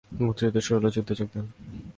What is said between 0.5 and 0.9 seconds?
শুরু হলে